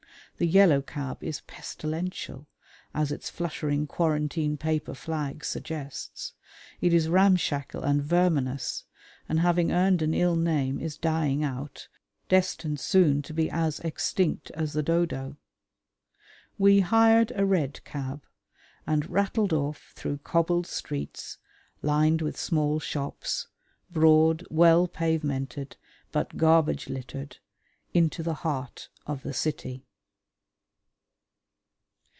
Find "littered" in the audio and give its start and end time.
26.89-27.37